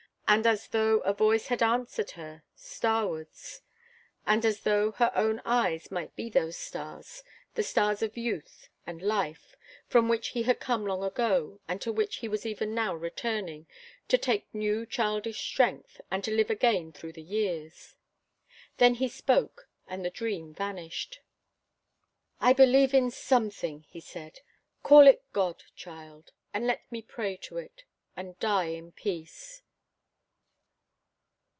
And 0.33 0.47
as 0.47 0.69
though 0.69 0.99
a 1.01 1.11
voice 1.13 1.47
had 1.47 1.61
answered 1.61 2.11
her, 2.11 2.43
'Starwards' 2.55 3.61
and 4.25 4.45
as 4.45 4.61
though 4.61 4.93
her 4.93 5.11
own 5.13 5.41
eyes 5.43 5.91
might 5.91 6.15
be 6.15 6.29
those 6.29 6.55
stars 6.55 7.21
the 7.55 7.63
stars 7.63 8.01
of 8.01 8.15
youth 8.15 8.69
and 8.87 9.01
life 9.01 9.57
from 9.87 10.07
which 10.07 10.29
he 10.29 10.43
had 10.43 10.61
come 10.61 10.85
long 10.87 11.03
ago 11.03 11.59
and 11.67 11.81
to 11.81 11.91
which 11.91 12.19
he 12.19 12.29
was 12.29 12.45
even 12.45 12.73
now 12.73 12.95
returning, 12.95 13.67
to 14.07 14.17
take 14.17 14.47
new 14.55 14.85
childish 14.85 15.37
strength 15.41 15.99
and 16.09 16.23
to 16.23 16.31
live 16.33 16.49
again 16.49 16.93
through 16.93 17.11
the 17.11 17.21
years. 17.21 17.97
Then 18.77 18.93
he 18.95 19.09
spoke, 19.09 19.67
and 19.85 20.05
the 20.05 20.09
dream 20.09 20.53
vanished. 20.53 21.19
"I 22.39 22.53
believe 22.53 22.93
in 22.93 23.11
Something," 23.11 23.81
he 23.89 23.99
said. 23.99 24.39
"Call 24.81 25.07
it 25.07 25.25
God, 25.33 25.65
child, 25.75 26.31
and 26.53 26.65
let 26.65 26.89
me 26.89 27.01
pray 27.01 27.35
to 27.41 27.57
It, 27.57 27.83
and 28.15 28.39
die 28.39 28.67
in 28.67 28.93
peace." 28.93 29.61